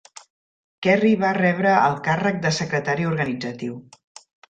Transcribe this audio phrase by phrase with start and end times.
[0.87, 3.83] Kerry va rebre el càrrec de "Secretari organitzatiu".